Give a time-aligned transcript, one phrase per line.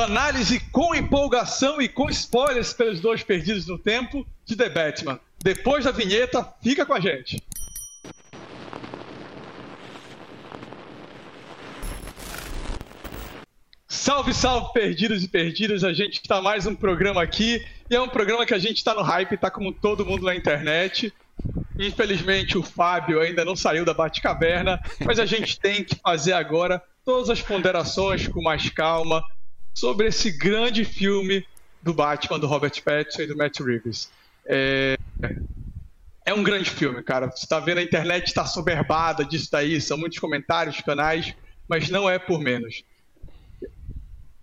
[0.00, 5.20] Análise com empolgação e com spoilers pelos dois perdidos no tempo de The Batman.
[5.42, 7.42] Depois da vinheta, fica com a gente.
[13.86, 15.84] Salve, salve, perdidos e perdidas.
[15.84, 17.64] A gente está mais um programa aqui.
[17.90, 20.34] E é um programa que a gente está no hype, está como todo mundo na
[20.34, 21.12] internet.
[21.78, 26.82] Infelizmente, o Fábio ainda não saiu da Batcaverna, mas a gente tem que fazer agora
[27.04, 29.22] todas as ponderações com mais calma
[29.74, 31.46] sobre esse grande filme
[31.82, 34.10] do Batman, do Robert Pattinson e do Matt Reeves.
[34.44, 34.96] É,
[36.24, 37.30] é um grande filme, cara.
[37.30, 41.34] Você está vendo a internet está soberbada disso daí, são muitos comentários, canais,
[41.68, 42.82] mas não é por menos.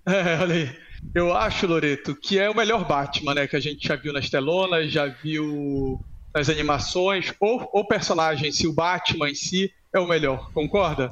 [0.07, 0.77] É, olha aí.
[1.15, 3.47] Eu acho, Loreto, que é o melhor Batman, né?
[3.47, 5.99] Que a gente já viu nas telonas, já viu
[6.31, 11.11] nas animações, ou o personagem em si, o Batman em si, é o melhor, concorda?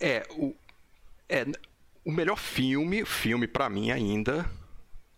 [0.00, 0.54] É, o,
[1.28, 1.46] é,
[2.04, 4.48] o melhor filme, filme para mim ainda,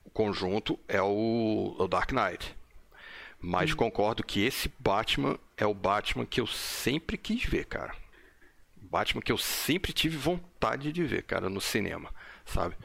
[0.05, 2.55] o conjunto, é o, o Dark Knight.
[3.41, 3.77] Mas hum.
[3.77, 7.95] concordo que esse Batman é o Batman que eu sempre quis ver, cara.
[8.77, 12.15] Batman que eu sempre tive vontade de ver, cara, no cinema,
[12.45, 12.77] sabe?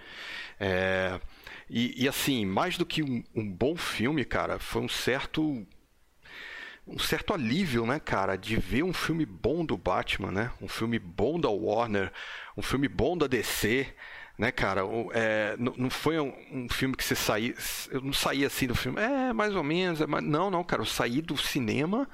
[0.59, 1.19] É,
[1.69, 5.65] e, e, assim, mais do que um, um, bom filme, cara, foi um certo.
[6.91, 10.51] Um certo alívio, né, cara, de ver um filme bom do Batman, né?
[10.59, 12.11] Um filme bom da Warner,
[12.57, 13.87] um filme bom da DC,
[14.37, 14.81] né, cara?
[15.13, 17.53] É, não, não, foi um, um, filme que você saía.
[17.91, 20.01] Eu não saí assim do filme, é, mais ou menos.
[20.01, 22.09] É, não, não, cara, eu saí do cinema.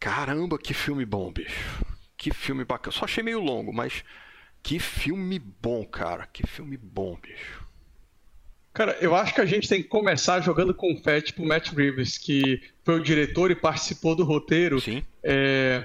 [0.00, 1.84] Caramba, que filme bom, bicho.
[2.16, 2.92] Que filme bacana.
[2.92, 4.02] Só achei meio longo, mas
[4.62, 6.26] que filme bom, cara.
[6.26, 7.65] Que filme bom, bicho.
[8.76, 12.60] Cara, eu acho que a gente tem que começar jogando confete pro Matt Reeves, que
[12.84, 14.78] foi o diretor e participou do roteiro.
[14.82, 15.02] Sim.
[15.22, 15.82] É...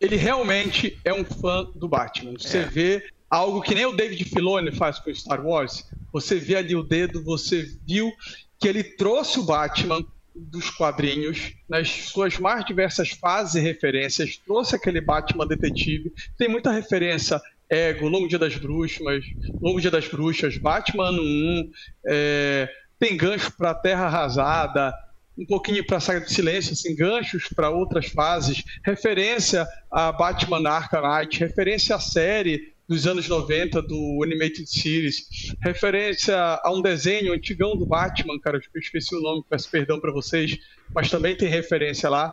[0.00, 2.32] Ele realmente é um fã do Batman.
[2.32, 2.64] Você é.
[2.64, 5.86] vê algo que nem o David Filoni faz com Star Wars.
[6.14, 8.10] Você vê ali o dedo, você viu
[8.58, 10.02] que ele trouxe o Batman
[10.34, 16.10] dos quadrinhos nas suas mais diversas fases e referências, trouxe aquele Batman detetive.
[16.38, 17.38] Tem muita referência
[17.68, 19.24] Ego, Longo Dia das Bruxas,
[19.60, 21.70] Longo Dia das Bruxas, Batman 1,
[22.06, 22.68] é,
[22.98, 24.94] tem gancho para Terra Arrasada,
[25.36, 30.66] um pouquinho para a Saga do Silêncio, assim, ganchos para outras fases, referência a Batman
[30.68, 35.26] Arkham Knight, referência à série dos anos 90 do Animated Series,
[35.60, 40.12] referência a um desenho antigão do Batman, cara, eu esqueci o nome, peço perdão para
[40.12, 40.56] vocês,
[40.94, 42.32] mas também tem referência lá.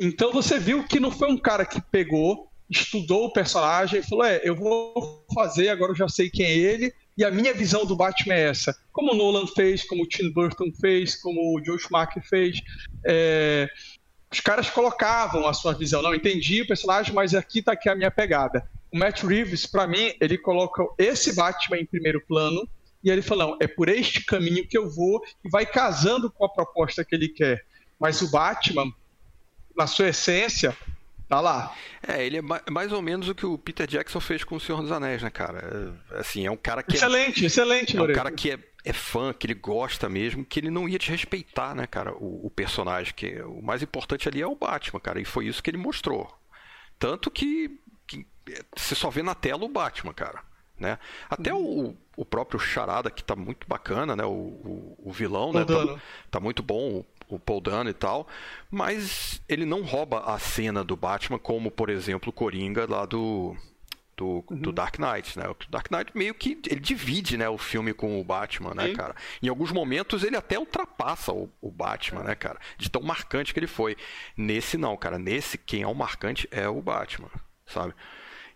[0.00, 4.24] Então você viu que não foi um cara que pegou estudou o personagem e falou:
[4.24, 7.84] É, eu vou fazer, agora eu já sei quem é ele, e a minha visão
[7.84, 8.74] do Batman é essa.
[8.92, 12.60] Como o Nolan fez, como o Tim Burton fez, como o Joe Schumacher fez.
[13.04, 13.68] É...
[14.30, 16.00] Os caras colocavam a sua visão.
[16.00, 18.66] Não entendi o personagem, mas aqui está aqui a minha pegada.
[18.90, 22.66] O Matt Reeves, para mim, ele coloca esse Batman em primeiro plano
[23.04, 26.44] e ele fala: não, é por este caminho que eu vou e vai casando com
[26.44, 27.64] a proposta que ele quer.
[28.00, 28.90] Mas o Batman,
[29.76, 30.76] na sua essência,
[31.32, 31.74] Tá lá.
[32.06, 34.82] É, ele é mais ou menos o que o Peter Jackson fez com o Senhor
[34.82, 35.94] dos Anéis, né, cara?
[36.10, 36.92] É, assim, é um cara que.
[36.92, 40.44] É excelente, é, excelente, É um cara que é, é fã, que ele gosta mesmo,
[40.44, 43.14] que ele não ia desrespeitar, né, cara, o, o personagem.
[43.14, 46.30] que O mais importante ali é o Batman, cara, e foi isso que ele mostrou.
[46.98, 48.26] Tanto que, que
[48.76, 50.42] você só vê na tela o Batman, cara.
[50.78, 50.98] Né?
[51.30, 54.24] Até o, o próprio Charada, que tá muito bacana, né?
[54.24, 55.64] O, o, o vilão, né?
[55.64, 56.00] Tá,
[56.30, 57.04] tá, muito bom
[57.36, 58.26] o Paul Dano e tal,
[58.70, 63.56] mas ele não rouba a cena do Batman como, por exemplo, o Coringa lá do
[64.16, 64.56] do, uhum.
[64.58, 65.48] do, Dark Knight, né?
[65.48, 68.94] O Dark Knight meio que ele divide, né, o filme com o Batman, né, Sim.
[68.94, 69.16] cara?
[69.42, 72.24] Em alguns momentos ele até ultrapassa o, o Batman, é.
[72.28, 72.58] né, cara?
[72.76, 73.96] De tão marcante que ele foi.
[74.36, 75.18] Nesse não, cara.
[75.18, 77.30] Nesse quem é o marcante é o Batman,
[77.66, 77.94] sabe?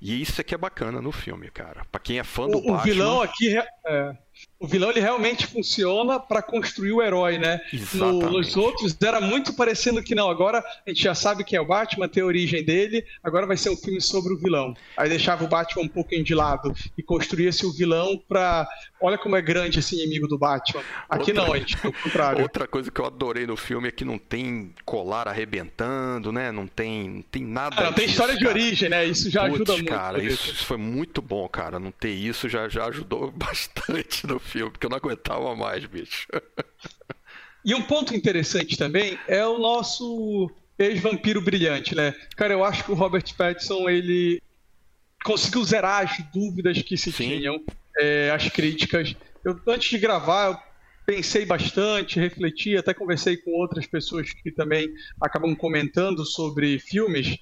[0.00, 1.84] E isso é que é bacana no filme, cara.
[1.91, 2.78] Para quem é fã do o, Batman.
[2.78, 3.56] O vilão aqui
[3.87, 4.16] é,
[4.58, 7.60] o vilão ele realmente funciona para construir o herói, né?
[7.92, 10.30] No, nos outros era muito parecendo que não.
[10.30, 13.04] Agora a gente já sabe quem é o Batman, tem a origem dele.
[13.22, 14.75] Agora vai ser um filme sobre o vilão.
[14.96, 18.66] Aí deixava o Batman um pouquinho de lado e construía-se o vilão para.
[18.99, 20.82] Olha como é grande esse inimigo do Batman.
[21.08, 21.46] Aqui outra...
[21.46, 22.43] não, a gente, pelo contrário.
[22.43, 26.50] Outra coisa que eu adorei no filme é que não tem colar arrebentando, né?
[26.50, 27.76] Não tem, não tem nada.
[27.78, 28.44] Ah, não tem história cara.
[28.44, 29.05] de origem, né?
[29.05, 29.88] Isso já Puts, ajuda muito.
[29.88, 31.78] Cara, isso, isso foi muito bom, cara.
[31.78, 36.26] Não ter isso já, já ajudou bastante no filme, porque eu não aguentava mais, bicho.
[37.64, 42.14] E um ponto interessante também é o nosso ex-vampiro brilhante, né?
[42.37, 44.40] Cara, eu acho que o Robert Pattinson, ele
[45.25, 47.28] conseguiu zerar as dúvidas que se Sim.
[47.28, 47.61] tinham,
[47.99, 49.17] é, as críticas.
[49.44, 50.58] Eu, antes de gravar, eu
[51.05, 54.88] pensei bastante, refleti, até conversei com outras pessoas que também
[55.20, 57.37] acabam comentando sobre filmes.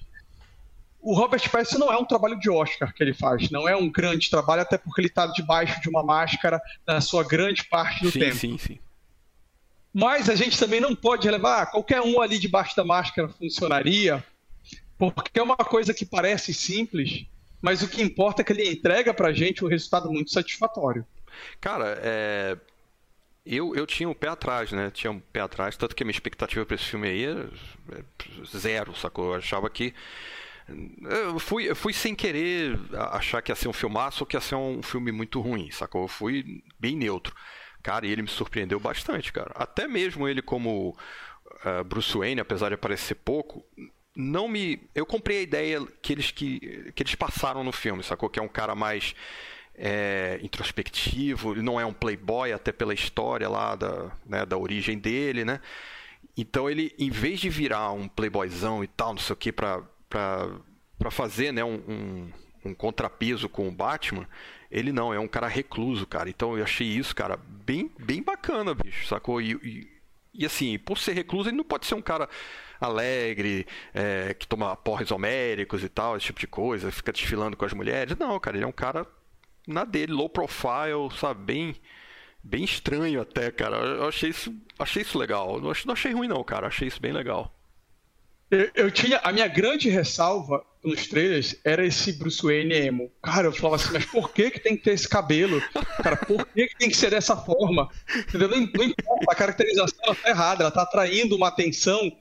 [1.05, 3.87] O Robert Pattinson não é um trabalho de Oscar que ele faz, não é um
[3.87, 8.09] grande trabalho, até porque ele está debaixo de uma máscara na sua grande parte do
[8.09, 8.35] sim, tempo.
[8.35, 8.79] Sim, sim,
[9.93, 14.25] Mas a gente também não pode levar ah, qualquer um ali debaixo da máscara funcionaria,
[14.97, 17.27] porque é uma coisa que parece simples,
[17.61, 21.05] mas o que importa é que ele entrega pra gente um resultado muito satisfatório.
[21.61, 22.57] Cara, é...
[23.45, 24.89] eu, eu tinha um pé atrás, né?
[24.91, 27.45] Tinha um pé atrás, tanto que a minha expectativa para esse filme aí é
[28.57, 29.33] zero, sacou?
[29.33, 29.93] Eu achava que
[30.67, 34.41] eu fui, eu fui sem querer achar que ia ser um filmaço ou que ia
[34.41, 36.03] ser um filme muito ruim, sacou?
[36.03, 37.35] Eu fui bem neutro.
[37.83, 39.51] Cara, e ele me surpreendeu bastante, cara.
[39.55, 40.97] Até mesmo ele como
[41.63, 43.63] uh, Bruce Wayne, apesar de aparecer pouco,
[44.15, 44.81] não me.
[44.95, 48.27] Eu comprei a ideia que eles, que, que eles passaram no filme, sacou?
[48.27, 49.13] Que é um cara mais
[49.75, 54.97] é, introspectivo, ele não é um playboy, até pela história lá da, né, da origem
[54.97, 55.59] dele, né?
[56.37, 59.83] Então ele, em vez de virar um playboyzão e tal, não sei o que, pra
[60.97, 62.31] para fazer né, um, um,
[62.65, 64.27] um, contrapeso com o Batman,
[64.71, 66.29] ele não, é um cara recluso, cara.
[66.29, 69.41] Então eu achei isso, cara, bem, bem bacana, bicho, sacou?
[69.41, 69.87] E, e,
[70.33, 72.29] e assim, por ser recluso, ele não pode ser um cara
[72.79, 77.65] alegre, é, que toma porres homéricos e tal, esse tipo de coisa, fica desfilando com
[77.65, 78.17] as mulheres.
[78.17, 79.05] Não, cara, ele é um cara
[79.67, 81.75] na dele, low profile, sabe, bem
[82.45, 83.77] bem estranho até, cara.
[83.77, 85.59] Eu achei isso, achei isso legal.
[85.59, 86.67] Não achei, não achei ruim não, cara.
[86.67, 87.54] Achei isso bem legal.
[88.51, 89.17] Eu, eu, tinha.
[89.23, 93.11] A minha grande ressalva nos trailers era esse Bruce Wayne emo.
[93.21, 95.61] Cara, eu falava assim, mas por que, que tem que ter esse cabelo?
[96.03, 97.89] Cara, por que, que tem que ser dessa forma?
[98.15, 98.47] Entendeu?
[98.49, 102.11] Não, não importa, a caracterização ela tá errada, ela tá atraindo uma atenção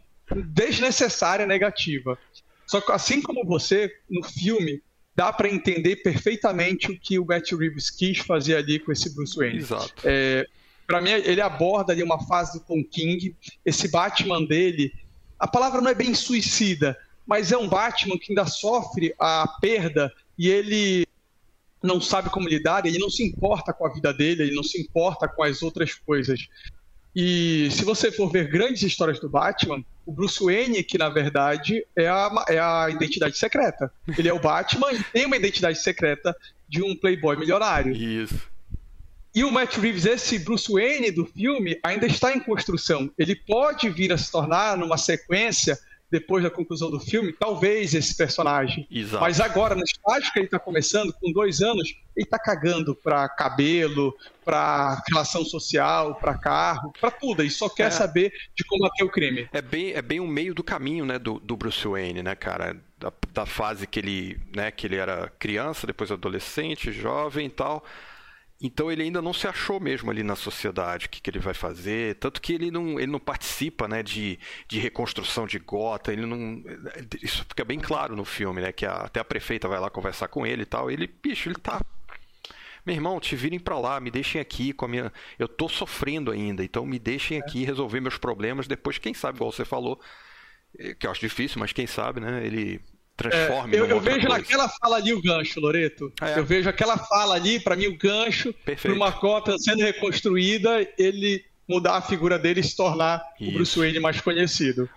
[0.47, 2.19] desnecessária negativa.
[2.67, 4.82] Só que assim como você, no filme,
[5.15, 9.37] dá para entender perfeitamente o que o Matt Reeves quis fazer ali com esse Bruce
[9.37, 9.59] Wayne.
[9.59, 9.94] Exato.
[10.03, 10.47] É,
[10.87, 14.93] para mim, ele aborda ali uma fase do Tom King, esse Batman dele
[15.44, 16.96] a palavra não é bem suicida,
[17.26, 21.06] mas é um Batman que ainda sofre a perda e ele
[21.82, 24.81] não sabe como lidar, ele não se importa com a vida dele, ele não se
[24.81, 26.49] importa com as outras coisas.
[27.14, 31.87] E se você for ver grandes histórias do Batman, o Bruce Wayne, que na verdade
[31.94, 33.93] é a, é a identidade secreta.
[34.17, 36.35] Ele é o Batman e tem uma identidade secreta
[36.67, 37.94] de um playboy milionário.
[37.94, 38.53] Isso.
[39.34, 43.10] E o Matt Reeves, esse Bruce Wayne do filme, ainda está em construção.
[43.19, 45.76] Ele pode vir a se tornar, numa sequência,
[46.08, 48.86] depois da conclusão do filme, talvez esse personagem.
[48.88, 49.20] Exato.
[49.20, 53.28] Mas agora, no estágio que ele está começando, com dois anos, ele está cagando para
[53.28, 57.42] cabelo, para relação social, para carro, para tudo.
[57.42, 57.90] Ele só quer é.
[57.90, 59.48] saber de combater o crime.
[59.52, 62.76] É bem, é bem o meio do caminho, né, do, do Bruce Wayne, né, cara?
[62.96, 67.84] Da, da fase que ele, né, que ele era criança, depois adolescente, jovem e tal
[68.60, 71.54] então ele ainda não se achou mesmo ali na sociedade, o que, que ele vai
[71.54, 72.14] fazer.
[72.16, 76.62] Tanto que ele não, ele não participa né, de, de reconstrução de gota, ele não.
[77.20, 78.72] Isso fica bem claro no filme, né?
[78.72, 80.90] Que a, até a prefeita vai lá conversar com ele e tal.
[80.90, 81.80] Ele, bicho, ele tá.
[82.86, 85.12] Meu irmão, te virem para lá, me deixem aqui com a minha.
[85.38, 88.66] Eu tô sofrendo ainda, então me deixem aqui resolver meus problemas.
[88.68, 90.00] Depois, quem sabe, igual você falou,
[90.78, 92.46] eh, que eu acho difícil, mas quem sabe, né?
[92.46, 92.80] Ele
[93.16, 93.76] transforme.
[93.76, 94.37] É, eu, eu vejo coisa.
[94.38, 96.12] naquela fala ali o gancho, Loreto.
[96.20, 96.38] É.
[96.38, 101.44] Eu vejo aquela fala ali, para mim, o gancho para uma cota sendo reconstruída, ele
[101.69, 103.50] mudar a figura dele e se tornar Isso.
[103.50, 104.88] o Bruce Wayne mais conhecido.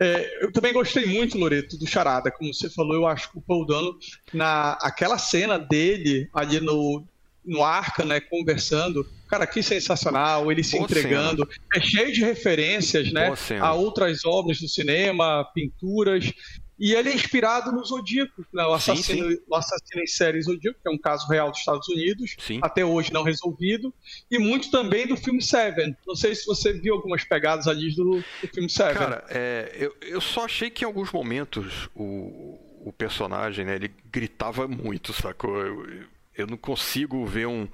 [0.00, 2.30] É, eu também gostei muito, Loreto, do Charada.
[2.30, 3.98] Como você falou, eu acho que o Paul Dano,
[4.32, 7.04] na aquela cena dele ali no,
[7.44, 11.48] no Arca, né, conversando, cara, que sensacional, ele se Boa entregando.
[11.50, 11.66] Cena.
[11.74, 16.32] É cheio de referências, né, a outras obras do cinema, pinturas.
[16.78, 18.64] E ele é inspirado no Zodíaco, né?
[18.64, 19.42] o, assassino, sim, sim.
[19.48, 22.60] o assassino em série Zodíaco, que é um caso real dos Estados Unidos, sim.
[22.62, 23.92] até hoje não resolvido,
[24.30, 25.96] e muito também do filme Seven.
[26.06, 28.94] Não sei se você viu algumas pegadas ali do, do filme Seven.
[28.94, 33.90] Cara, é, eu, eu só achei que em alguns momentos o, o personagem, né, ele
[34.10, 35.58] gritava muito, sacou?
[35.58, 36.04] Eu,
[36.36, 37.68] eu não consigo ver um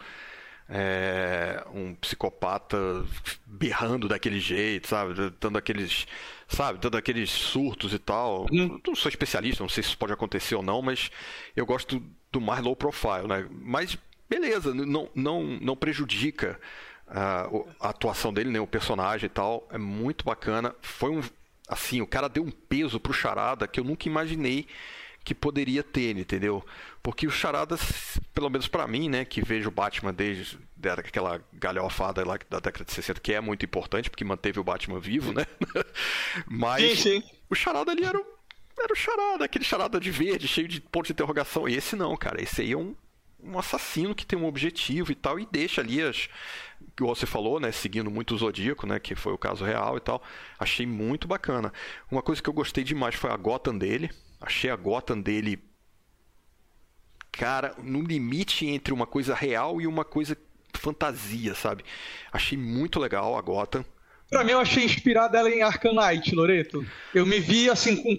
[0.69, 2.77] é, um psicopata
[3.47, 5.15] berrando daquele jeito, sabe?
[5.41, 6.07] Dando aqueles,
[6.49, 6.79] sabe?
[6.79, 8.47] Dando aqueles surtos e tal.
[8.53, 8.81] Hum.
[8.87, 11.11] Não sou especialista, não sei se isso pode acontecer ou não, mas
[11.55, 12.03] eu gosto
[12.33, 13.47] do mais low profile, né?
[13.51, 13.97] Mas
[14.29, 16.59] beleza, não, não, não prejudica
[17.09, 18.61] uh, a atuação dele, nem né?
[18.61, 19.69] o personagem e tal.
[19.71, 20.75] É muito bacana.
[20.81, 21.23] Foi um.
[21.69, 24.67] Assim, o cara deu um peso pro Charada que eu nunca imaginei
[25.25, 26.65] que poderia ter, entendeu?
[27.03, 27.77] Porque o Charada,
[28.35, 30.59] pelo menos para mim, né, que vejo o Batman desde
[30.99, 35.01] aquela galhofada lá da década de 60, que é muito importante, porque manteve o Batman
[35.01, 35.47] vivo, né?
[36.47, 37.31] Mas sim, sim.
[37.49, 38.25] o Charada ali era o,
[38.79, 41.67] era o Charada, aquele Charada de verde, cheio de ponto de interrogação.
[41.67, 42.43] E esse não, cara.
[42.43, 42.95] Esse aí é um,
[43.43, 46.29] um assassino que tem um objetivo e tal, e deixa ali as.
[46.95, 47.73] Que você falou, né?
[47.73, 49.01] Seguindo muito o Zodíaco, né?
[49.01, 50.23] Que foi o caso real e tal.
[50.59, 51.73] Achei muito bacana.
[52.11, 54.11] Uma coisa que eu gostei demais foi a Gotham dele
[54.45, 55.59] Achei a Gotham dele.
[57.33, 60.37] Cara, no limite entre uma coisa real e uma coisa
[60.75, 61.83] fantasia, sabe?
[62.31, 63.85] Achei muito legal a Gotham.
[64.29, 66.85] Pra mim, eu achei inspirada ela em Arcanite, Loreto.
[67.15, 68.19] Eu me vi, assim, com,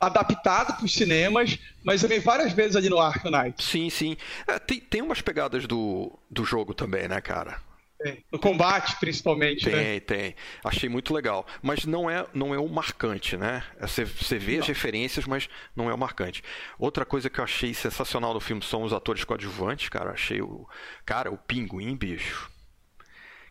[0.00, 3.64] adaptado pros cinemas, mas eu vi várias vezes ali no Arcanite.
[3.64, 4.16] Sim, sim.
[4.46, 7.60] É, tem, tem umas pegadas do, do jogo também, né, cara?
[8.04, 8.22] Tem.
[8.30, 10.00] No combate, principalmente, tem, né?
[10.00, 11.46] Tem, Achei muito legal.
[11.62, 13.64] Mas não é, não é o marcante, né?
[13.80, 14.60] É, você, você vê não.
[14.60, 16.44] as referências, mas não é o marcante.
[16.78, 20.10] Outra coisa que eu achei sensacional no filme são os atores coadjuvantes, cara.
[20.10, 20.68] Achei o.
[21.06, 22.50] Cara, o pinguim, bicho.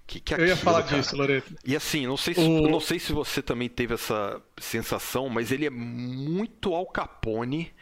[0.06, 1.02] Que, que é eu ia falar cara?
[1.02, 1.56] disso, Loreto.
[1.66, 2.70] E assim, não sei, se, o...
[2.70, 7.74] não sei se você também teve essa sensação, mas ele é muito Al Capone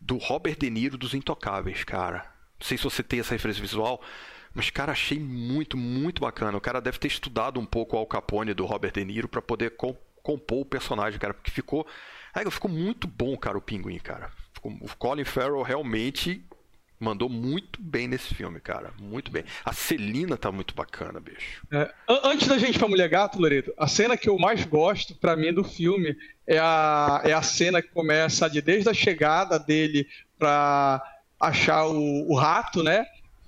[0.00, 2.28] do Robert De Niro dos Intocáveis, cara.
[2.58, 4.02] Não sei se você tem essa referência visual,
[4.56, 6.56] mas, cara, achei muito, muito bacana.
[6.56, 9.42] O cara deve ter estudado um pouco o Al Capone do Robert De Niro para
[9.42, 11.86] poder compor o personagem, cara, porque ficou.
[12.34, 14.30] É, ficou muito bom, cara, o pinguim, cara.
[14.54, 16.42] Ficou, o Colin Farrell realmente
[16.98, 18.94] mandou muito bem nesse filme, cara.
[18.98, 19.44] Muito bem.
[19.62, 21.62] A Celina tá muito bacana, bicho.
[21.70, 21.92] É,
[22.24, 25.52] antes da gente pra Mulher Gato, Loreto, a cena que eu mais gosto, para mim,
[25.52, 30.08] do filme é a, é a cena que começa de desde a chegada dele
[30.38, 31.02] pra
[31.38, 33.04] achar o, o rato, né?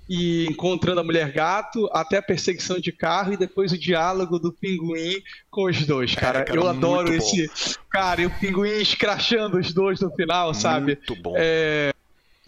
[0.09, 4.53] E encontrando a mulher gato, até a perseguição de carro e depois o diálogo do
[4.53, 6.41] pinguim com os dois, cara.
[6.41, 7.47] É, cara eu adoro esse.
[7.47, 7.53] Bom.
[7.91, 10.97] Cara, e o pinguim escrachando os dois no final, sabe?
[10.97, 11.35] Muito bom.
[11.37, 11.93] É...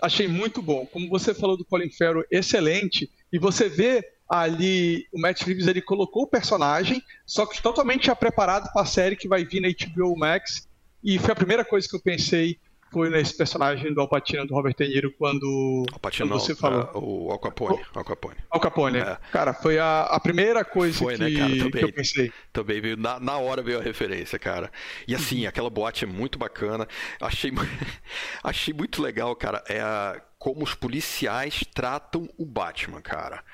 [0.00, 0.87] Achei muito bom.
[0.87, 3.11] Como você falou do Colin Farrell, excelente.
[3.31, 8.17] E você vê ali, o Matt Reeves ele colocou o personagem, só que totalmente já
[8.17, 10.67] preparado para a série que vai vir na HBO Max.
[11.05, 12.59] E foi a primeira coisa que eu pensei
[12.90, 16.90] foi nesse personagem do Alpatino, do Robert De Niro, quando, Alpatino, quando você falou.
[16.94, 17.80] Uh, o Al Capone.
[17.94, 18.37] Al Capone.
[18.50, 18.99] Al Capone.
[18.99, 19.18] É.
[19.30, 21.50] Cara, foi a, a primeira coisa foi, que, né, cara?
[21.50, 22.32] Também, que eu pensei.
[22.52, 24.70] Também veio, na, na hora veio a referência, cara.
[25.06, 26.88] E assim, aquela boate é muito bacana.
[27.20, 27.52] Achei,
[28.42, 33.44] achei muito legal, cara, é a, como os policiais tratam o Batman, cara.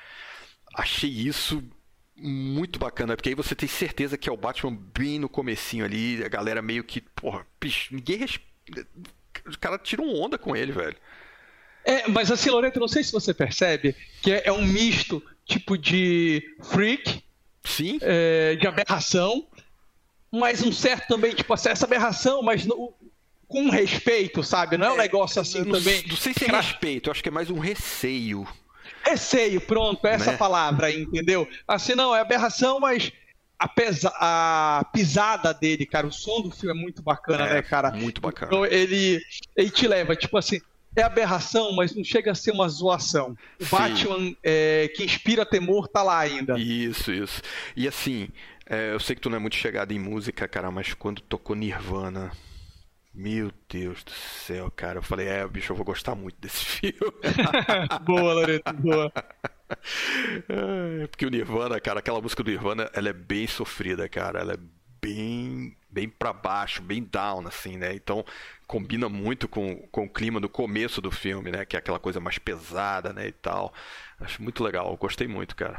[0.75, 1.63] Achei isso
[2.19, 6.23] muito bacana, porque aí você tem certeza que é o Batman bem no comecinho ali,
[6.23, 8.47] a galera meio que, porra, bicho, ninguém respeita
[9.45, 10.95] os caras tiram onda com ele, velho.
[11.85, 15.77] É, mas assim, Loreto, não sei se você percebe que é, é um misto tipo
[15.77, 17.23] de freak,
[17.63, 17.99] Sim.
[18.01, 19.47] É, de aberração,
[20.31, 22.93] mas um certo também, tipo essa aberração, mas no,
[23.47, 24.77] com respeito, sabe?
[24.77, 26.03] Não é um é, negócio assim não, também.
[26.07, 28.47] Não sei se é respeito, acho que é mais um receio.
[29.03, 30.37] Receio, pronto, é essa né?
[30.37, 31.47] palavra entendeu?
[31.67, 33.11] Assim, não, é aberração, mas
[33.59, 37.61] a, pesa, a pisada dele, cara, o som do filme é muito bacana, é, né,
[37.61, 37.91] cara?
[37.91, 38.51] Muito bacana.
[38.51, 39.21] Então ele,
[39.55, 40.59] ele te leva, tipo assim,
[40.95, 43.37] é aberração, mas não chega a ser uma zoação.
[43.59, 43.69] O Sim.
[43.71, 46.57] Batman é, que inspira temor tá lá ainda.
[46.59, 47.41] Isso, isso.
[47.75, 48.29] E assim,
[48.65, 51.55] é, eu sei que tu não é muito chegado em música, cara, mas quando tocou
[51.55, 52.31] Nirvana.
[53.13, 54.99] Meu Deus do céu, cara.
[54.99, 56.93] Eu falei, é, bicho, eu vou gostar muito desse filme.
[58.05, 59.11] boa, Loreto, boa.
[60.49, 64.39] É, porque o Nirvana, cara, aquela música do Nirvana, ela é bem sofrida, cara.
[64.39, 64.57] Ela é
[65.01, 67.93] bem bem para baixo, bem down, assim, né?
[67.95, 68.23] Então
[68.67, 71.65] combina muito com, com o clima do começo do filme, né?
[71.65, 73.27] Que é aquela coisa mais pesada, né?
[73.27, 73.73] E tal.
[74.19, 75.77] Acho muito legal, gostei muito, cara.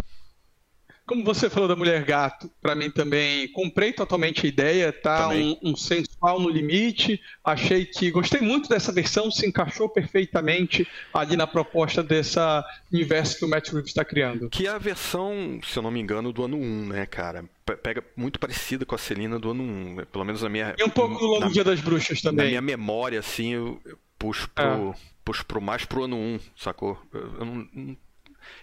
[1.09, 5.31] Como você falou da Mulher Gato, para mim também comprei totalmente a ideia, tá?
[5.31, 7.19] Um, um, sensual no limite.
[7.43, 12.63] Achei que gostei muito dessa versão, se encaixou perfeitamente ali na proposta dessa
[12.93, 14.51] universo que o Matt Reeves está criando.
[14.51, 17.43] Que é a versão, se eu não me engano, do ano 1, né, cara?
[17.83, 20.05] Pega muito parecida com a Celina do ano 1, né?
[20.13, 20.75] pelo menos na minha.
[20.77, 22.45] E um pouco do Longo na, Dia das Bruxas também.
[22.45, 24.91] Na minha memória, assim, eu, eu puxo pro.
[24.91, 24.95] É.
[25.25, 27.01] Puxo pro mais pro ano 1, sacou?
[27.15, 27.97] Eu, eu não, não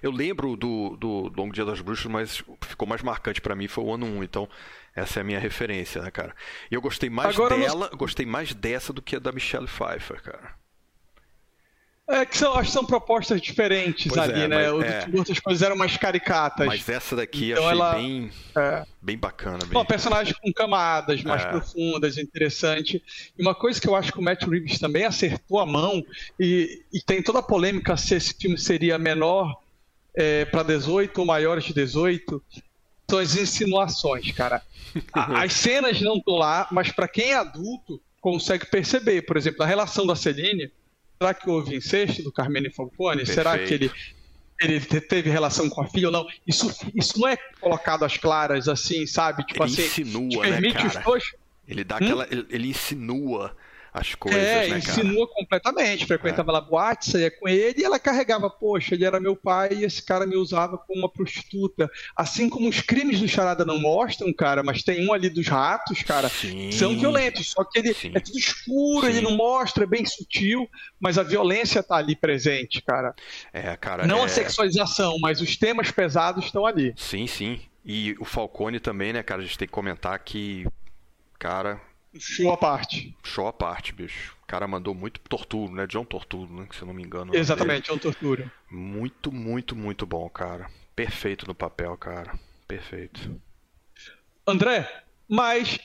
[0.01, 3.83] eu lembro do, do Longo Dia das Bruxas, mas ficou mais marcante para mim foi
[3.83, 4.49] o ano 1, então
[4.95, 6.33] essa é a minha referência, né, cara?
[6.71, 7.97] E eu gostei mais Agora dela, nós...
[7.97, 10.55] gostei mais dessa do que a da Michelle Pfeiffer, cara.
[12.07, 14.71] É que são, acho que são propostas diferentes pois ali, é, né?
[14.71, 15.07] Mas, é.
[15.17, 16.67] Outras coisas eram mais caricatas.
[16.67, 18.85] Mas essa daqui então achei ela, bem, é.
[19.01, 19.65] bem bacana.
[19.65, 19.71] Bem...
[19.71, 21.47] Uma personagem com camadas mais é.
[21.47, 23.03] profundas, interessante.
[23.35, 26.05] E uma coisa que eu acho que o Matt Reeves também acertou a mão,
[26.39, 29.59] e, e tem toda a polêmica se esse filme seria menor
[30.15, 32.41] é, para 18 ou maiores de 18
[33.09, 34.61] são as insinuações, cara.
[35.13, 39.23] As cenas não estão lá, mas para quem é adulto consegue perceber.
[39.23, 40.71] Por exemplo, a relação da Celine,
[41.19, 43.17] será que houve incesto do Carmine Falcone?
[43.17, 43.35] Perfeito.
[43.35, 43.91] Será que ele,
[44.61, 46.25] ele teve relação com a filha ou não?
[46.47, 49.45] Isso, isso não é colocado às claras assim, sabe?
[49.45, 51.01] Tipo ele assim, insinua, né, cara?
[51.01, 51.35] Dois...
[51.67, 51.97] Ele dá hum?
[51.97, 53.55] aquela, ele, ele insinua
[53.95, 56.05] as coisas, é, né, insinua completamente.
[56.05, 56.53] Frequentava é.
[56.53, 60.03] lá boate, saía com ele e ela carregava, poxa, ele era meu pai e esse
[60.03, 61.89] cara me usava como uma prostituta.
[62.13, 66.03] Assim como os crimes do Charada não mostram, cara, mas tem um ali dos ratos,
[66.03, 66.73] cara, Sim.
[66.73, 67.51] são violentos.
[67.51, 68.11] Só que ele Sim.
[68.13, 69.13] é tudo escuro, Sim.
[69.13, 73.15] ele não mostra, é bem sutil, mas a violência tá ali presente, cara.
[73.53, 74.05] É, cara.
[74.05, 74.25] Não é...
[74.25, 76.93] a sexualização, mas os temas pesados estão ali.
[76.97, 77.61] Sim, sim.
[77.85, 79.41] E o Falcone também, né, cara?
[79.41, 80.67] A gente tem que comentar que,
[81.39, 81.79] cara,
[82.17, 83.15] Show à parte.
[83.23, 84.35] Show à parte, bicho.
[84.43, 85.85] O cara mandou muito Torturo, né?
[85.87, 86.67] John Torturo, né?
[86.71, 87.35] Se eu não me engano.
[87.35, 88.49] Exatamente, John Torturo.
[88.69, 90.69] Muito, muito, muito bom, cara.
[90.95, 92.37] Perfeito no papel, cara.
[92.67, 93.39] Perfeito.
[94.47, 95.79] André, mas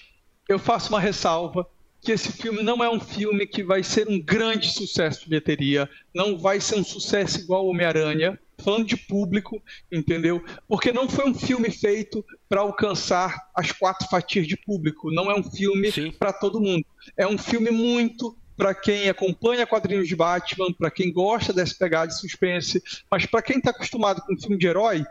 [0.48, 1.66] eu faço uma ressalva
[2.00, 5.88] que esse filme não é um filme que vai ser um grande sucesso de bilheteria,
[6.14, 10.44] não vai ser um sucesso igual Homem-Aranha, falando de público, entendeu?
[10.68, 15.34] Porque não foi um filme feito para alcançar as quatro fatias de público, não é
[15.34, 16.84] um filme para todo mundo.
[17.16, 22.08] É um filme muito para quem acompanha quadrinhos de Batman, para quem gosta dessa pegada
[22.08, 25.02] de suspense, mas para quem está acostumado com um filme de herói,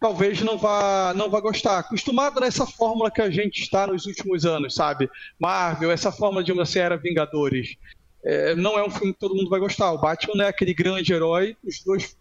[0.00, 1.80] talvez não vá, não vá gostar.
[1.80, 5.10] Acostumado nessa fórmula que a gente está nos últimos anos, sabe?
[5.38, 7.76] Marvel, essa fórmula de uma série Vingadores.
[8.24, 9.92] É, não é um filme que todo mundo vai gostar.
[9.92, 12.16] O Batman é aquele grande herói os dois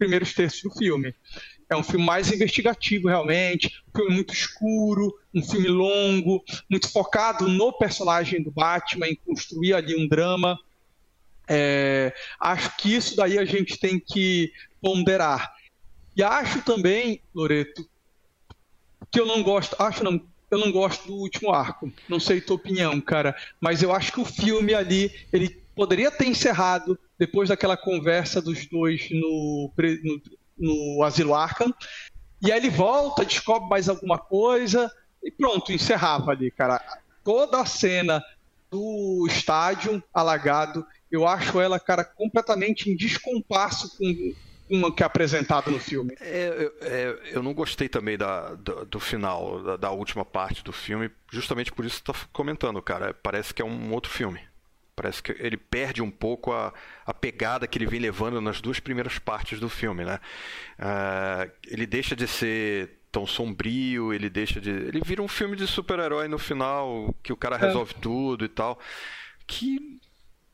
[0.00, 1.14] primeiros terços do filme.
[1.68, 7.46] É um filme mais investigativo, realmente, um filme muito escuro, um filme longo, muito focado
[7.46, 10.58] no personagem do Batman, em construir ali um drama.
[11.48, 15.52] É, acho que isso daí a gente tem que ponderar.
[16.16, 17.88] E acho também, Loreto,
[19.12, 21.92] que eu não gosto, acho não, eu não gosto do último arco.
[22.08, 26.26] Não sei tua opinião, cara, mas eu acho que o filme ali, ele poderia ter
[26.26, 29.70] encerrado depois daquela conversa dos dois no,
[30.02, 30.22] no,
[30.58, 31.70] no Asilo Arkham.
[32.40, 34.90] E aí ele volta, descobre mais alguma coisa
[35.22, 36.82] e pronto, encerrava ali, cara.
[37.22, 38.24] Toda a cena
[38.70, 44.34] do estádio alagado, eu acho ela, cara, completamente em descompasso com
[44.70, 46.14] uma que é apresentada no filme.
[46.20, 50.72] É, é, eu não gostei também da, do, do final, da, da, última parte do
[50.72, 53.12] filme, justamente por isso que você tá comentando, cara.
[53.12, 54.40] Parece que é um outro filme.
[55.00, 56.74] Parece que ele perde um pouco a,
[57.06, 60.20] a pegada que ele vem levando nas duas primeiras partes do filme, né?
[60.78, 64.68] Uh, ele deixa de ser tão sombrio, ele deixa de.
[64.68, 67.60] Ele vira um filme de super-herói no final, que o cara é.
[67.60, 67.98] resolve é.
[67.98, 68.78] tudo e tal.
[69.46, 69.98] Que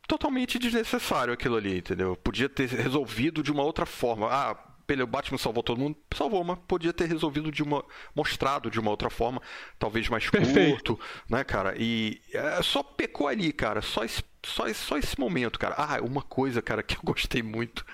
[0.07, 2.15] totalmente desnecessário aquilo ali, entendeu?
[2.15, 4.29] Podia ter resolvido de uma outra forma.
[4.31, 4.57] Ah,
[5.03, 7.85] o Batman salvou todo mundo, salvou, mas podia ter resolvido de uma.
[8.15, 9.43] mostrado de uma outra forma,
[9.79, 10.71] talvez mais Perfeito.
[10.71, 11.75] curto, né, cara?
[11.77, 13.83] E é, só pecou ali, cara.
[13.83, 15.75] Só esse, só, só esse momento, cara.
[15.77, 17.85] Ah, uma coisa, cara, que eu gostei muito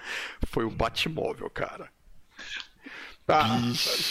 [0.46, 1.88] foi o Batmóvel, cara.
[3.26, 3.46] Tá.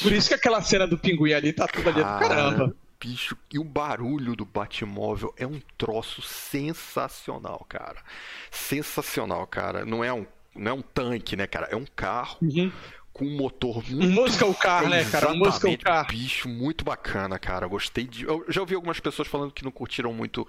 [0.02, 2.76] Por isso que aquela cena do pinguim ali tá tudo ali do caramba.
[3.00, 8.00] Bicho, e o barulho do Batmóvel é um troço sensacional, cara.
[8.52, 9.84] Sensacional, cara.
[9.84, 11.68] Não é um não é um tanque, né, cara?
[11.72, 12.72] É um carro uhum.
[13.14, 14.06] com um motor muito.
[14.06, 15.32] Um muscle car, né, cara?
[15.32, 16.08] Um muscle car.
[16.08, 17.68] Bicho, muito bacana, cara.
[17.68, 18.26] Gostei de.
[18.26, 20.48] Eu já ouvi algumas pessoas falando que não curtiram muito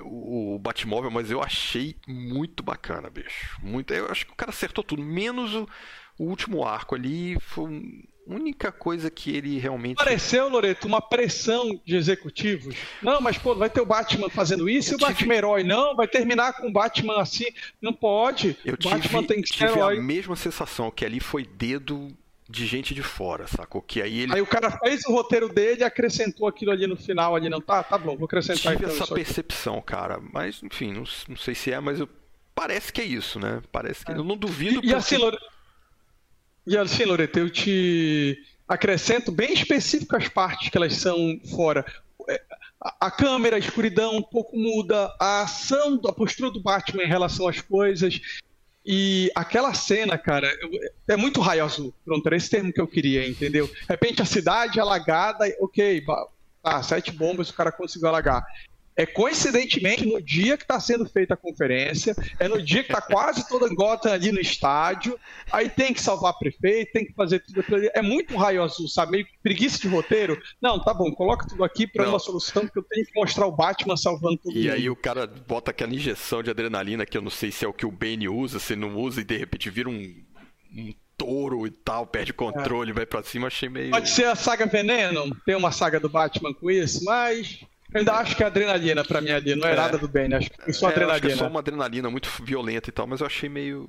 [0.00, 3.58] o Batmóvel, mas eu achei muito bacana, bicho.
[3.62, 3.92] Muito.
[3.92, 5.68] Eu acho que o cara acertou tudo, menos o,
[6.18, 7.38] o último arco ali.
[7.40, 9.96] Foi única coisa que ele realmente.
[9.96, 12.74] Pareceu, Loreto, uma pressão de executivos.
[13.02, 15.12] Não, mas pô, vai ter o Batman fazendo isso eu e o tive...
[15.12, 17.46] Batman herói não, vai terminar com o Batman assim.
[17.80, 18.56] Não pode.
[18.64, 19.98] Eu o Batman tive, tem que ser tive herói.
[19.98, 22.14] a mesma sensação que ali foi dedo
[22.48, 23.80] de gente de fora, sacou?
[23.80, 24.34] Que aí ele.
[24.34, 27.60] Aí o cara fez o roteiro dele e acrescentou aquilo ali no final, ali não
[27.60, 29.86] tá, tá bom, vou acrescentar Tive então, essa percepção, aqui.
[29.86, 32.08] cara, mas enfim, não, não sei se é, mas eu...
[32.54, 33.62] parece que é isso, né?
[33.72, 34.16] Parece que é.
[34.16, 34.72] eu não duvido.
[34.72, 34.88] E, porque...
[34.88, 35.44] e assim, Loreto,
[36.66, 41.84] e assim, Loreto, eu te acrescento bem específico as partes que elas são fora.
[42.28, 42.40] É,
[43.00, 47.48] a câmera, a escuridão um pouco muda, a ação, a postura do Batman em relação
[47.48, 48.20] às coisas.
[48.84, 50.50] E aquela cena, cara,
[51.08, 51.94] é muito raio azul.
[52.04, 53.66] Pronto, era esse termo que eu queria, entendeu?
[53.66, 56.04] De repente a cidade alagada, ok,
[56.62, 58.44] tá, sete bombas o cara conseguiu alagar.
[58.96, 63.02] É coincidentemente no dia que está sendo feita a conferência, é no dia que está
[63.02, 65.18] quase toda Gotham ali no estádio,
[65.50, 67.90] aí tem que salvar prefeito, tem que fazer tudo aquilo ali.
[67.92, 69.12] É muito raio azul, sabe?
[69.12, 70.40] Meio preguiça de roteiro.
[70.62, 73.52] Não, tá bom, coloca tudo aqui para uma solução que eu tenho que mostrar o
[73.52, 74.56] Batman salvando tudo.
[74.56, 74.72] E mundo.
[74.72, 77.72] aí o cara bota aquela injeção de adrenalina que eu não sei se é o
[77.72, 80.24] que o Bane usa, se não usa, e de repente vira um,
[80.72, 82.94] um touro e tal, perde controle, é.
[82.94, 83.90] vai para cima, achei meio.
[83.90, 87.64] Pode ser a saga Veneno, tem uma saga do Batman com isso, mas
[87.98, 90.36] ainda acho que é adrenalina pra mim ali, não é, é nada do bem, né?
[90.36, 91.16] Acho que é só adrenalina.
[91.16, 93.88] Acho que é só uma adrenalina muito violenta e tal, mas eu achei meio.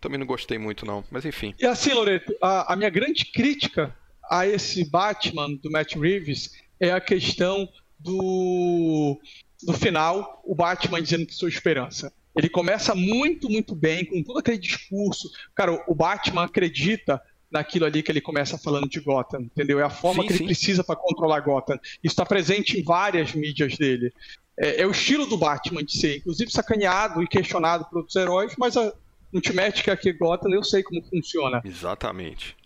[0.00, 1.04] Também não gostei muito, não.
[1.10, 1.54] Mas enfim.
[1.58, 3.94] E assim, Loreto, a, a minha grande crítica
[4.30, 9.20] a esse Batman do Matt Reeves é a questão do
[9.62, 12.12] no final, o Batman dizendo que sou esperança.
[12.36, 15.30] Ele começa muito, muito bem, com todo aquele discurso.
[15.54, 17.22] Cara, o Batman acredita
[17.54, 19.78] naquilo ali que ele começa falando de Gotham, entendeu?
[19.78, 20.46] É a forma sim, que ele sim.
[20.46, 21.78] precisa para controlar Gotham.
[22.02, 24.12] Isso está presente em várias mídias dele.
[24.58, 28.54] É, é, o estilo do Batman de ser, inclusive sacaneado e questionado por outros heróis,
[28.58, 28.92] mas a
[29.32, 31.62] Ultimate, que é aqui Gotham, eu sei como funciona.
[31.64, 32.56] Exatamente.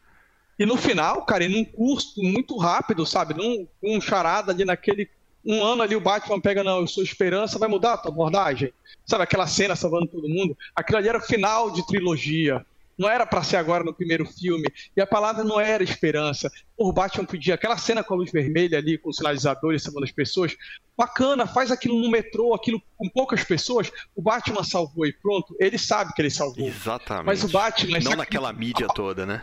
[0.58, 3.34] E no final, cara, em um curso muito rápido, sabe?
[3.34, 5.08] Num, um charada ali naquele.
[5.44, 8.72] Um ano ali o Batman pega, não, eu sou esperança, vai mudar a tua abordagem?
[9.06, 10.56] Sabe aquela cena salvando todo mundo?
[10.74, 12.64] Aquilo ali era o final de trilogia.
[12.98, 14.66] Não era para ser agora no primeiro filme.
[14.96, 16.50] E a palavra não era esperança.
[16.76, 17.54] O Batman podia.
[17.54, 20.56] Aquela cena com a luz vermelha ali, com os sinalizadores salvando as pessoas.
[20.96, 23.92] Bacana, faz aquilo no metrô, aquilo com poucas pessoas.
[24.16, 25.54] O Batman salvou e pronto.
[25.60, 26.66] Ele sabe que ele salvou.
[26.66, 27.26] Exatamente.
[27.26, 28.00] Mas o Batman.
[28.00, 29.42] Não naquela mídia toda, né?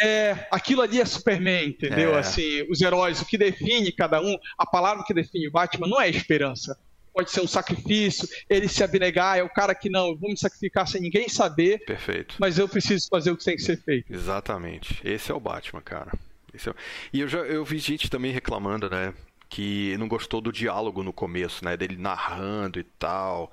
[0.00, 2.14] É, aquilo ali é Superman, entendeu?
[2.14, 2.18] É.
[2.18, 6.00] Assim, os heróis, o que define cada um, a palavra que define o Batman não
[6.00, 6.78] é esperança.
[7.12, 10.36] Pode ser um sacrifício, ele se abnegar, é o cara que não, eu vou me
[10.36, 11.84] sacrificar sem ninguém saber.
[11.84, 12.36] Perfeito.
[12.38, 14.12] Mas eu preciso fazer o que tem que ser feito.
[14.12, 15.00] Exatamente.
[15.04, 16.12] Esse é o Batman, cara.
[16.54, 16.74] É...
[17.12, 19.14] E eu já eu vi gente também reclamando, né?
[19.48, 21.76] Que não gostou do diálogo no começo, né?
[21.76, 23.52] Dele narrando e tal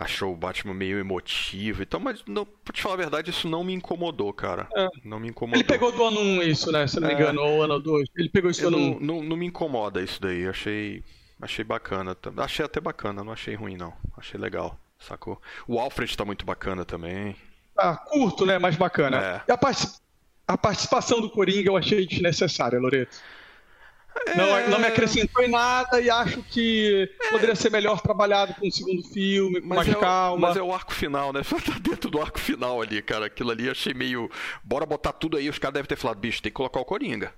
[0.00, 1.82] achou o Batman meio emotivo.
[1.82, 4.66] Então, mas não, pra te falar a verdade, isso não me incomodou, cara.
[4.74, 4.88] É.
[5.04, 5.60] Não me incomodou.
[5.60, 6.86] Ele pegou do ano 1 isso, né?
[6.86, 7.16] Se não me é.
[7.16, 8.08] engano, ou ano 2.
[8.16, 9.00] Ele pegou isso do ano 1.
[9.00, 10.48] Não, não me incomoda isso daí.
[10.48, 11.02] Achei,
[11.40, 12.16] achei bacana.
[12.36, 13.92] Achei até bacana, não achei ruim, não.
[14.16, 15.40] Achei legal, sacou?
[15.66, 17.36] O Alfred tá muito bacana também.
[17.76, 18.58] Ah, curto, né?
[18.58, 19.42] Mas bacana.
[19.46, 19.52] É.
[19.52, 19.88] A, part...
[20.46, 23.16] a participação do Coringa eu achei desnecessária, Loreto.
[24.26, 24.34] É...
[24.34, 27.30] Não, não me acrescentou em nada e acho que é...
[27.30, 30.48] poderia ser melhor trabalhado com o segundo filme, com mas mais é calma.
[30.48, 31.42] Mas é o arco final, né?
[31.42, 33.26] Só tá dentro do arco final ali, cara.
[33.26, 34.30] Aquilo ali achei meio.
[34.62, 35.48] Bora botar tudo aí.
[35.48, 37.32] Os caras devem ter falado, bicho, tem que colocar o Coringa.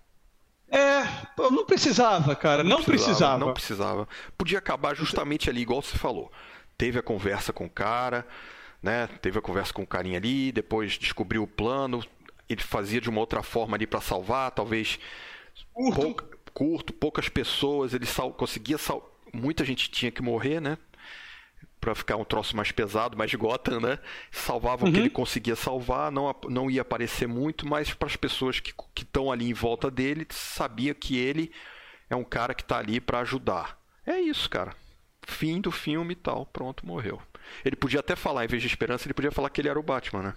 [0.72, 1.04] É,
[1.50, 2.64] não precisava, cara.
[2.64, 3.38] Não, não precisava, precisava.
[3.38, 4.08] Não precisava.
[4.38, 6.32] Podia acabar justamente ali, igual você falou.
[6.78, 8.26] Teve a conversa com o cara,
[8.82, 9.06] né?
[9.20, 12.02] Teve a conversa com o carinha ali, depois descobriu o plano.
[12.48, 14.98] Ele fazia de uma outra forma ali para salvar, talvez.
[15.74, 20.78] Pouca, curto, poucas pessoas, ele sal, conseguia sal, muita gente tinha que morrer, né?
[21.82, 23.98] Para ficar um troço mais pesado, mais Gotham, né?
[24.30, 24.88] Salvava uhum.
[24.88, 25.06] o que uhum.
[25.06, 29.50] ele conseguia salvar, não, não ia aparecer muito, mas para as pessoas que estão ali
[29.50, 31.50] em volta dele, sabia que ele
[32.08, 33.82] é um cara que está ali para ajudar.
[34.06, 34.76] É isso, cara.
[35.26, 37.20] Fim do filme e tal, pronto, morreu.
[37.64, 39.82] Ele podia até falar, em vez de esperança, ele podia falar que ele era o
[39.82, 40.34] Batman, né?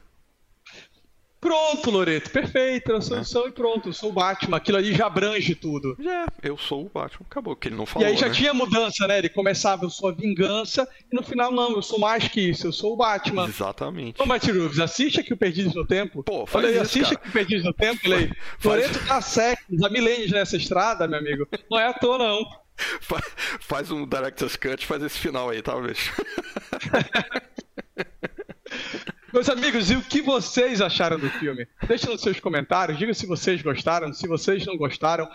[1.45, 3.49] Pronto, Loreto, perfeito, a solução é.
[3.49, 5.95] e pronto, eu sou o Batman, aquilo ali já abrange tudo.
[6.01, 8.33] É, eu sou o Batman, acabou, que ele não falou, E aí já né?
[8.33, 11.99] tinha mudança, né, ele começava, eu sou a vingança, e no final não, eu sou
[11.99, 13.45] mais que isso, eu sou o Batman.
[13.45, 14.19] Exatamente.
[14.19, 16.23] Ô, Matirubes, assiste aqui o Perdidos no Tempo.
[16.23, 17.17] Pô, faz Olha aí, isso, assiste cara.
[17.17, 18.31] aqui o Perdidos no Tempo, aí.
[18.63, 22.43] Loreto tá séculos, há milênios nessa estrada, meu amigo, não é à toa não.
[22.99, 23.23] Faz,
[23.61, 26.09] faz um Director's Cut, faz esse final aí, talvez.
[29.35, 31.67] Meus amigos, e o que vocês acharam do filme?
[31.85, 35.29] Deixe nos seus comentários, diga se vocês gostaram, se vocês não gostaram.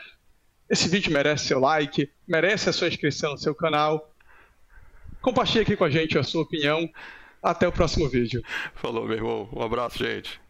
[0.70, 4.10] Esse vídeo merece seu like, merece a sua inscrição no seu canal.
[5.20, 6.88] Compartilhe aqui com a gente a sua opinião.
[7.42, 8.42] Até o próximo vídeo.
[8.74, 9.50] Falou, meu irmão.
[9.52, 10.40] Um abraço, gente.